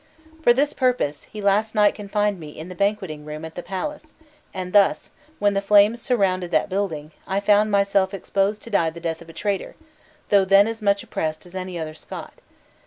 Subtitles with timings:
[0.41, 4.13] "For this purpose, he last night confined me in the banqueting room at the palace,
[4.51, 8.99] and thus, when the flames surrounded that building, I found myself exposed to die the
[8.99, 9.75] death of a traitor,
[10.29, 12.33] though then as much oppressed as any other Scot.